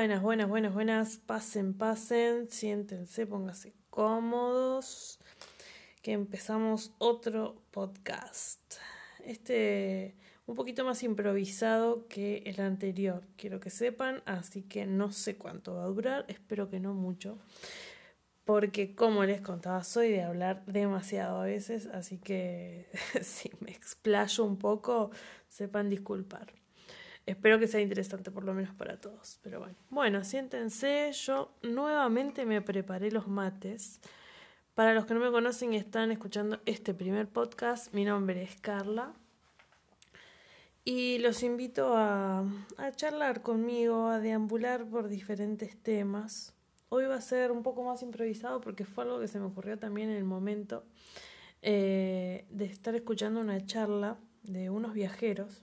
[0.00, 1.16] Buenas, buenas, buenas, buenas.
[1.18, 5.18] Pasen, pasen, siéntense, pónganse cómodos.
[6.00, 8.76] Que empezamos otro podcast.
[9.26, 10.14] Este
[10.46, 15.74] un poquito más improvisado que el anterior, quiero que sepan, así que no sé cuánto
[15.74, 17.38] va a durar, espero que no mucho.
[18.46, 22.88] Porque como les contaba, soy de hablar demasiado a veces, así que
[23.20, 25.10] si me explayo un poco,
[25.46, 26.59] sepan disculpar.
[27.30, 29.38] Espero que sea interesante por lo menos para todos.
[29.42, 31.12] Pero bueno, siéntense.
[31.12, 34.00] Yo nuevamente me preparé los mates.
[34.74, 38.56] Para los que no me conocen y están escuchando este primer podcast, mi nombre es
[38.60, 39.12] Carla.
[40.84, 42.44] Y los invito a,
[42.78, 46.54] a charlar conmigo, a deambular por diferentes temas.
[46.88, 49.78] Hoy va a ser un poco más improvisado porque fue algo que se me ocurrió
[49.78, 50.84] también en el momento
[51.62, 55.62] eh, de estar escuchando una charla de unos viajeros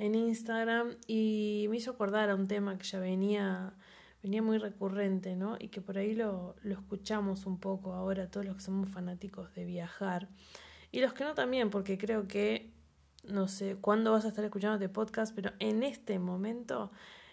[0.00, 3.74] en Instagram y me hizo acordar a un tema que ya venía,
[4.22, 5.56] venía muy recurrente, ¿no?
[5.60, 9.54] Y que por ahí lo, lo escuchamos un poco ahora todos los que somos fanáticos
[9.54, 10.28] de viajar.
[10.90, 12.72] Y los que no también, porque creo que,
[13.24, 16.90] no sé cuándo vas a estar escuchando este podcast, pero en este momento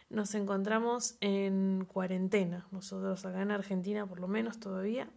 [0.09, 5.07] nos encontramos en cuarentena, nosotros acá en Argentina por lo menos todavía.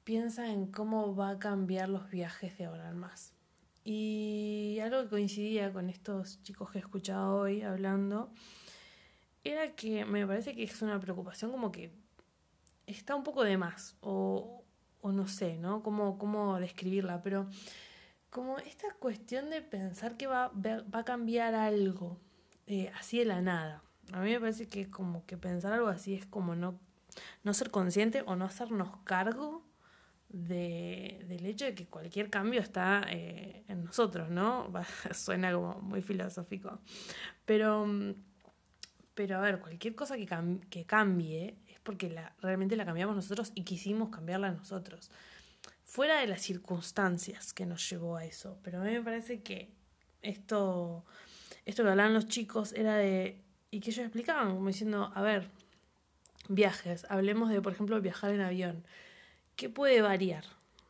[0.04, 3.34] piensa en cómo va a cambiar los viajes de ahora en más.
[3.84, 8.32] Y algo que coincidía con estos chicos que he escuchado hoy hablando,
[9.44, 11.92] era que me parece que es una preocupación como que
[12.88, 14.64] está un poco de más, o,
[15.02, 15.84] o no sé, ¿no?
[15.84, 17.48] Cómo, cómo describirla, pero
[18.30, 22.20] como esta cuestión de pensar que va, va a cambiar algo
[22.66, 23.82] eh, así de la nada.
[24.12, 26.80] A mí me parece que como que pensar algo así es como no,
[27.44, 29.66] no ser consciente o no hacernos cargo
[30.30, 34.72] de, del hecho de que cualquier cambio está eh, en nosotros, ¿no?
[35.14, 36.80] Suena como muy filosófico.
[37.46, 37.88] Pero,
[39.14, 40.28] pero a ver, cualquier cosa que,
[40.70, 45.10] que cambie porque la, realmente la cambiamos nosotros y quisimos cambiarla nosotros.
[45.86, 48.60] Fuera de las circunstancias que nos llevó a eso.
[48.62, 49.70] Pero a mí me parece que
[50.22, 51.06] esto,
[51.64, 53.42] esto que hablaban los chicos era de.
[53.72, 55.48] y que ellos explicaban, como diciendo, a ver,
[56.50, 58.84] viajes, hablemos de, por ejemplo, viajar en avión.
[59.56, 60.44] ¿Qué puede variar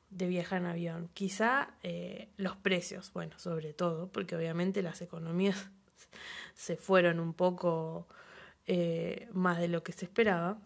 [0.10, 1.10] de viajar en avión?
[1.14, 5.70] Quizá eh, los precios, bueno, sobre todo, porque obviamente las economías
[6.56, 8.08] se fueron un poco
[8.66, 10.58] eh, más de lo que se esperaba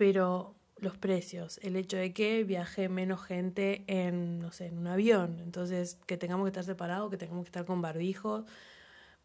[0.00, 4.86] pero los precios, el hecho de que viaje menos gente en, no sé, en un
[4.86, 8.46] avión, entonces que tengamos que estar separados, que tengamos que estar con barbijo,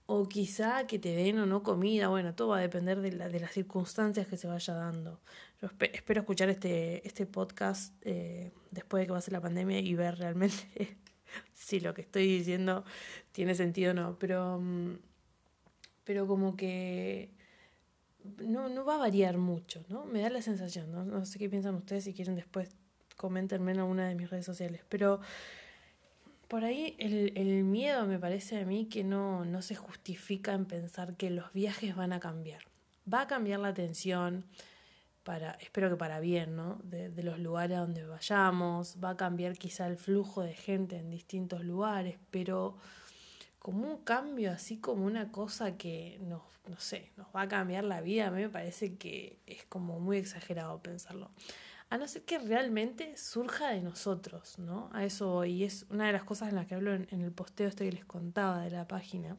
[0.05, 3.29] o quizá que te den o no comida, bueno, todo va a depender de, la,
[3.29, 5.21] las circunstancias que se vaya dando.
[5.61, 10.17] Yo espero escuchar este, este podcast eh, después de que pase la pandemia y ver
[10.17, 10.97] realmente
[11.53, 12.83] si lo que estoy diciendo
[13.31, 14.97] tiene sentido o no, pero, mm,
[16.03, 17.29] pero como que
[18.43, 20.05] no, no va a variar mucho, ¿no?
[20.05, 21.03] Me da la sensación, ¿no?
[21.03, 22.75] No sé qué piensan ustedes, si quieren después
[23.15, 25.21] coméntenme en alguna de mis redes sociales, pero
[26.47, 30.65] por ahí el, el miedo me parece a mí que no, no se justifica en
[30.65, 32.61] pensar que los viajes van a cambiar.
[33.11, 34.45] Va a cambiar la atención,
[35.23, 36.79] para, espero que para bien, ¿no?
[36.83, 40.97] De, de, los lugares a donde vayamos, va a cambiar quizá el flujo de gente
[40.97, 42.77] en distintos lugares, pero
[43.65, 47.83] como un cambio, así como una cosa que nos, no sé, nos va a cambiar
[47.83, 51.31] la vida, a mí me parece que es como muy exagerado pensarlo.
[51.89, 54.91] A no ser que realmente surja de nosotros, ¿no?
[54.93, 57.67] A eso y es una de las cosas en las que hablo en, el posteo
[57.67, 59.35] este que les contaba de la página.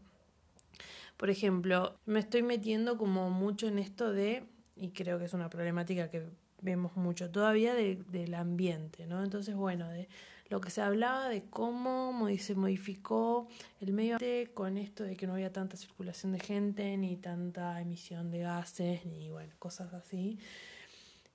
[1.17, 4.43] Por ejemplo, me estoy metiendo como mucho en esto de,
[4.75, 6.26] y creo que es una problemática que
[6.62, 9.23] vemos mucho todavía, del ambiente, ¿no?
[9.23, 10.08] Entonces, bueno, de
[10.49, 13.49] lo que se hablaba de cómo se modificó
[13.81, 17.81] el medio ambiente con esto de que no había tanta circulación de gente, ni tanta
[17.81, 20.39] emisión de gases, ni bueno, cosas así.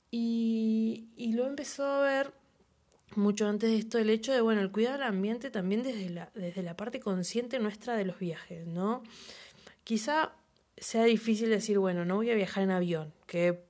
[0.10, 2.34] Y, y lo empezó a ver
[3.16, 6.32] mucho antes de esto el hecho de, bueno, el cuidado del ambiente también desde la,
[6.34, 9.04] desde la parte consciente nuestra de los viajes, ¿no?
[9.84, 10.34] Quizá
[10.78, 13.64] sea difícil decir, bueno, no voy a viajar en avión, que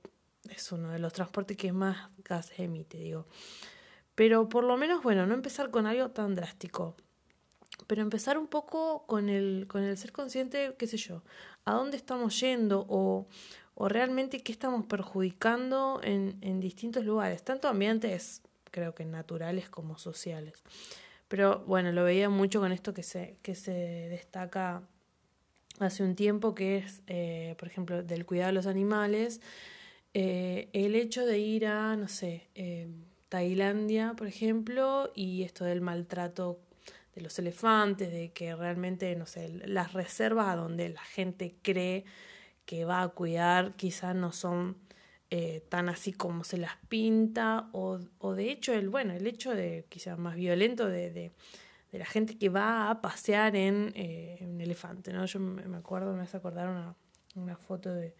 [0.48, 3.26] es uno de los transportes que más gases emite, digo.
[4.22, 6.94] Pero por lo menos, bueno, no empezar con algo tan drástico.
[7.88, 11.24] Pero empezar un poco con el, con el ser consciente, qué sé yo,
[11.64, 13.26] a dónde estamos yendo o,
[13.74, 19.98] o realmente qué estamos perjudicando en, en distintos lugares, tanto ambientes, creo que naturales como
[19.98, 20.62] sociales.
[21.26, 24.82] Pero bueno, lo veía mucho con esto que se, que se destaca
[25.80, 29.40] hace un tiempo, que es, eh, por ejemplo, del cuidado de los animales,
[30.14, 32.86] eh, el hecho de ir a, no sé, eh,
[33.32, 36.60] Tailandia, por ejemplo, y esto del maltrato
[37.14, 42.04] de los elefantes, de que realmente, no sé, las reservas a donde la gente cree
[42.66, 44.76] que va a cuidar quizás no son
[45.30, 47.96] eh, tan así como se las pinta, o,
[48.34, 51.32] de hecho, el, bueno, el hecho de quizás más violento de, de,
[51.92, 55.24] la gente que va a pasear en eh, un elefante, ¿no?
[55.24, 56.68] Yo me acuerdo, me hace acordar
[57.34, 58.14] una, foto de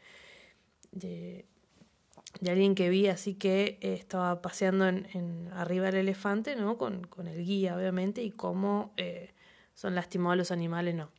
[2.40, 6.78] de alguien que vi así que eh, estaba paseando en, arriba del elefante, ¿no?
[6.78, 9.32] Con, con el guía, obviamente, y cómo eh,
[9.74, 11.10] son lastimados los animales, no.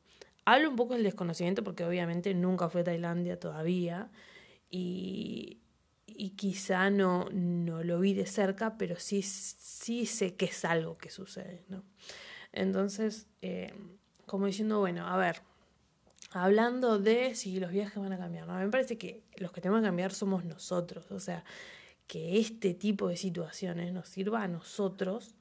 [0.45, 4.11] Hablo un poco del desconocimiento porque obviamente nunca fui a Tailandia todavía
[4.69, 5.61] y,
[6.05, 10.97] y quizá no, no lo vi de cerca, pero sí, sí sé que es algo
[10.97, 11.83] que sucede, ¿no?
[12.51, 13.73] Entonces, eh,
[14.25, 15.41] como diciendo, bueno, a ver,
[16.35, 18.47] hablando de si los viajes van a cambiar.
[18.47, 18.53] ¿no?
[18.55, 21.11] Me parece que los que tenemos que cambiar somos nosotros.
[21.11, 21.43] O sea,
[22.07, 25.35] que este tipo de situaciones nos sirva a nosotros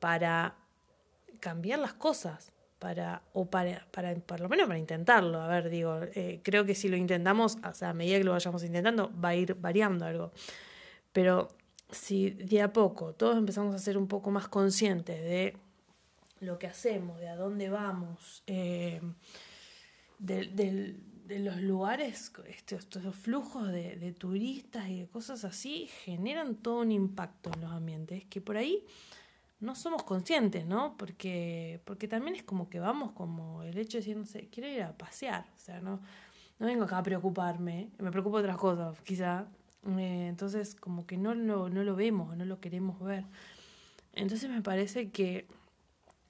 [0.00, 0.56] para
[1.40, 2.52] cambiar las cosas.
[2.78, 5.40] Para, o para, para, por lo menos para intentarlo.
[5.40, 8.32] A ver, digo, eh, creo que si lo intentamos, o sea, a medida que lo
[8.32, 10.32] vayamos intentando, va a ir variando algo.
[11.10, 11.48] Pero
[11.90, 15.56] si de a poco todos empezamos a ser un poco más conscientes de
[16.40, 19.00] lo que hacemos, de a dónde vamos, eh,
[20.18, 20.46] de,
[21.26, 26.80] de, los lugares, estos, estos flujos de, de, turistas y de cosas así, generan todo
[26.80, 28.84] un impacto en los ambientes que por ahí
[29.60, 30.96] no somos conscientes, ¿no?
[30.96, 34.68] Porque, porque también es como que vamos como el hecho de decir, no sé, quiero
[34.68, 36.00] ir a pasear, o sea, no,
[36.58, 39.46] no vengo acá a preocuparme, me preocupo de otras cosas, quizá.
[39.98, 43.24] Eh, entonces, como que no no lo vemos, no lo queremos ver.
[44.14, 45.46] Entonces me parece que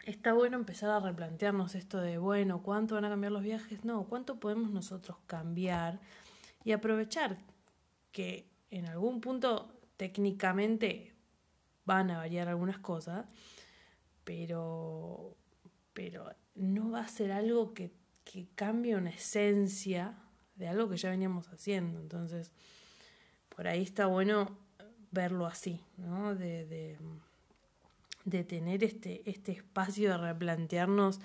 [0.04, 3.84] está bueno empezar a replantearnos esto de, bueno, ¿cuánto van a cambiar los viajes?
[3.84, 6.00] No, ¿cuánto podemos nosotros cambiar
[6.64, 7.38] y aprovechar
[8.12, 11.14] que en algún punto técnicamente
[11.84, 13.26] van a variar algunas cosas,
[14.24, 15.36] pero,
[15.92, 17.92] pero no va a ser algo que,
[18.24, 20.14] que cambie una esencia
[20.56, 22.00] de algo que ya veníamos haciendo.
[22.00, 22.52] Entonces,
[23.54, 24.56] por ahí está bueno
[25.10, 26.34] verlo así, ¿no?
[26.34, 26.98] De, de
[28.24, 31.20] de tener este, este espacio de replantearnos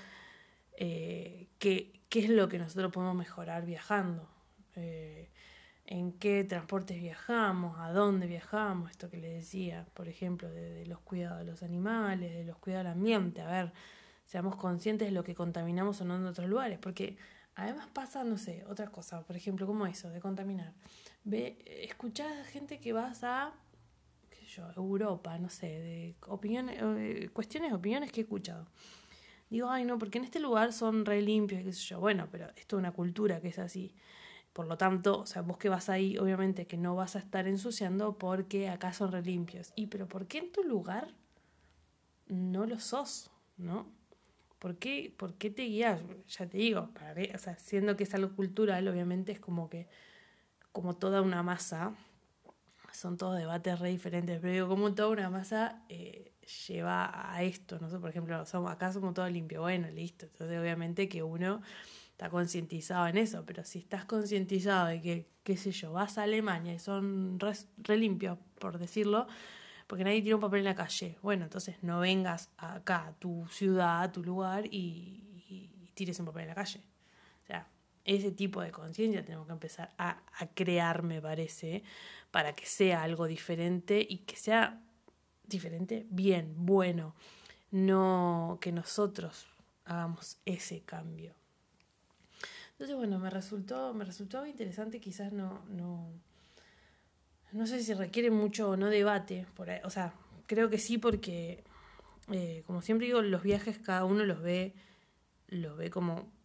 [0.78, 4.28] eh, qué, qué, es lo que nosotros podemos mejorar viajando,
[4.76, 5.30] eh,
[5.86, 11.00] en qué transportes viajamos, a dónde viajamos, esto que les decía, por ejemplo, de, los
[11.00, 13.74] cuidados de los animales, de los cuidados del ambiente, a ver,
[14.26, 17.18] seamos conscientes de lo que contaminamos o no en otros lugares, porque
[17.56, 20.74] además pasa, no sé, otras cosas, por ejemplo, como eso, de contaminar.
[21.24, 23.52] Ve, escuchás gente que vas a
[24.50, 28.68] yo, Europa, no sé, de opiniones, eh, cuestiones, opiniones que he escuchado.
[29.50, 32.00] Digo, ay, no, porque en este lugar son re limpios, qué sé yo.
[32.00, 33.94] Bueno, pero esto es una cultura que es así.
[34.54, 37.48] Por lo tanto, o sea, vos que vas ahí, obviamente que no vas a estar
[37.48, 39.72] ensuciando porque acá son re limpios.
[39.76, 41.14] Y, pero ¿por qué en tu lugar
[42.28, 43.32] no lo sos?
[43.58, 43.88] ¿No?
[44.60, 46.02] ¿Por qué, ¿Por qué te guías?
[46.28, 49.88] Ya te digo, para o sea, siendo que es algo cultural, obviamente es como que,
[50.72, 51.96] como toda una masa
[52.94, 56.34] son todos debates re diferentes, pero digo, como toda una masa eh,
[56.68, 60.60] lleva a esto, no sé, por ejemplo, somos, acá somos todos limpios, bueno, listo, entonces
[60.60, 61.62] obviamente que uno
[62.12, 66.24] está concientizado en eso, pero si estás concientizado de que, qué sé yo, vas a
[66.24, 69.28] Alemania y son re, limpios, por decirlo,
[69.88, 73.48] porque nadie tiene un papel en la calle, bueno, entonces no vengas acá, a tu
[73.48, 76.89] ciudad, a tu lugar y, y tires un papel en la calle.
[78.10, 80.20] Ese tipo de conciencia tenemos que empezar a,
[80.56, 81.84] crear, me parece,
[82.32, 84.82] para que sea algo diferente y que sea
[85.46, 87.14] diferente bien, bueno,
[87.70, 89.46] no que nosotros
[89.86, 91.36] hagamos ese cambio.
[92.72, 96.10] Entonces, bueno, me resultó, me resultó interesante, quizás no, no,
[97.52, 99.46] no sé si requiere mucho o no debate,
[99.84, 100.16] o sea,
[100.48, 101.64] creo que sí porque,
[102.32, 104.74] eh, como siempre digo, los viajes cada uno los ve,
[105.48, 106.39] los ve como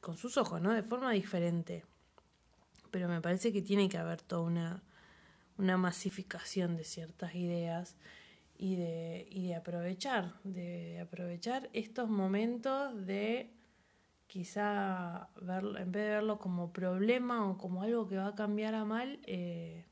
[0.00, 0.72] con sus ojos, ¿no?
[0.72, 1.84] De forma diferente.
[2.90, 4.82] Pero me parece que tiene que haber toda una,
[5.58, 7.96] una masificación de ciertas ideas
[8.56, 13.52] y de, y de aprovechar, de aprovechar estos momentos de
[14.26, 18.74] quizá verlo, en vez de verlo como problema o como algo que va a cambiar
[18.74, 19.84] a mal, eh,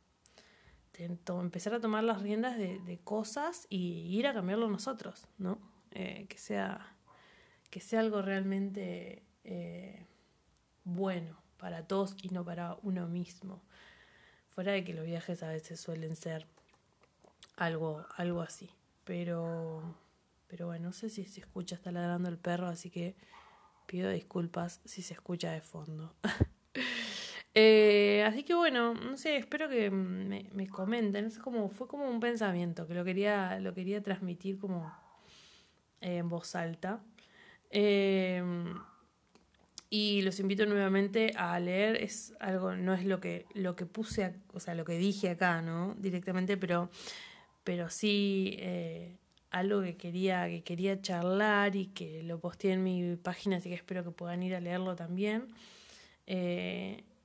[0.99, 5.59] empezar a tomar las riendas de, cosas y ir a cambiarlo nosotros, ¿no?
[5.91, 6.97] Eh, que, sea,
[7.71, 10.05] que sea algo realmente eh,
[10.85, 13.63] bueno para todos y no para uno mismo.
[14.51, 16.47] Fuera de que los viajes a veces suelen ser
[17.57, 18.71] algo, algo así.
[19.05, 19.83] Pero,
[20.49, 23.15] pero bueno, no sé si se escucha, está ladrando el perro, así que
[23.87, 26.15] pido disculpas si se escucha de fondo.
[27.59, 31.31] Eh, así que bueno, no sé, espero que me, me comenten.
[31.43, 34.93] Como, fue como un pensamiento que lo quería, lo quería transmitir como
[36.03, 37.01] en voz alta.
[37.71, 38.43] Eh,
[39.91, 42.03] y los invito nuevamente a leer.
[42.03, 45.63] Es algo, no es lo que, lo que puse, o sea, lo que dije acá,
[45.63, 45.95] ¿no?
[45.99, 46.91] Directamente, pero,
[47.65, 49.17] pero sí eh,
[49.51, 53.77] algo que quería, que quería charlar y que lo posteé en mi página, así que
[53.77, 55.49] espero que puedan ir a leerlo también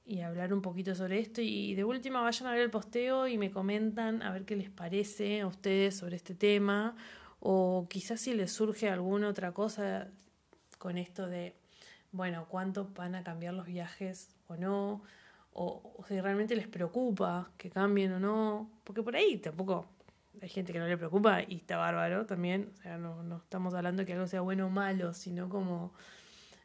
[0.06, 1.42] y hablar un poquito sobre esto.
[1.42, 4.70] Y de última vayan a ver el posteo y me comentan a ver qué les
[4.70, 6.96] parece a ustedes sobre este tema.
[7.40, 10.10] O quizás si les surge alguna otra cosa
[10.78, 11.56] con esto de,
[12.12, 15.04] bueno, cuánto van a cambiar los viajes o no.
[15.54, 18.70] O, si realmente les preocupa que cambien o no.
[18.84, 19.86] Porque por ahí tampoco
[20.42, 22.72] hay gente que no le preocupa y está bárbaro también.
[22.74, 25.94] O sea, no, no estamos hablando de que algo sea bueno o malo, sino como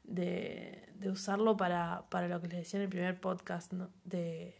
[0.06, 3.72] de, de usarlo para, para, lo que les decía en el primer podcast,
[4.04, 4.54] de,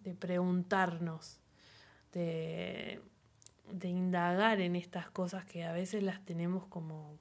[0.00, 1.40] de, preguntarnos,
[2.12, 3.00] de,
[3.70, 7.18] de, indagar en estas cosas que a veces las tenemos como,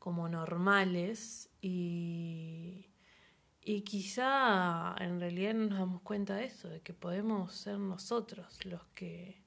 [0.00, 2.86] como normales y,
[3.62, 8.64] y quizá en realidad no nos damos cuenta de eso, de que podemos ser nosotros
[8.64, 9.44] los que,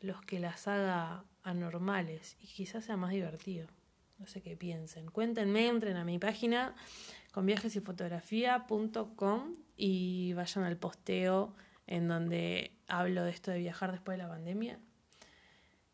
[0.00, 3.68] los que las haga anormales y quizás sea más divertido.
[4.18, 5.10] No sé qué piensen.
[5.10, 6.74] Cuéntenme, entren a mi página
[7.32, 7.44] con
[9.76, 11.54] y vayan al posteo
[11.86, 14.80] en donde hablo de esto de viajar después de la pandemia.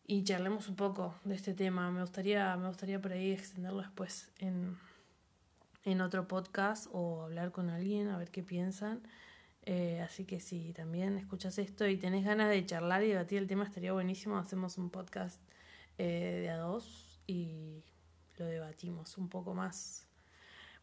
[0.07, 1.91] Y charlemos un poco de este tema.
[1.91, 4.77] Me gustaría, me gustaría por ahí extenderlo después en,
[5.85, 9.03] en otro podcast o hablar con alguien a ver qué piensan.
[9.65, 13.47] Eh, así que si también escuchas esto y tenés ganas de charlar y debatir el
[13.47, 14.37] tema, estaría buenísimo.
[14.39, 15.41] Hacemos un podcast
[15.99, 17.85] eh, de a dos y
[18.39, 20.09] lo debatimos un poco más.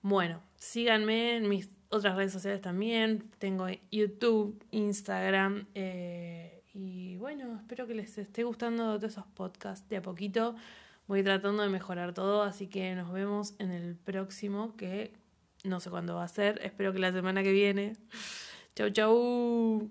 [0.02, 3.30] Bueno, síganme en mis otras redes sociales también.
[3.38, 5.68] Tengo YouTube, Instagram.
[5.76, 9.88] Eh, y bueno, espero que les esté gustando todos esos podcasts.
[9.90, 10.56] De a poquito
[11.06, 12.44] voy tratando de mejorar todo.
[12.44, 15.14] Así que nos vemos en el próximo, que
[15.66, 16.60] no sé cuándo va a ser.
[16.64, 17.98] Espero que la semana que viene.
[18.76, 19.90] Chau, chau.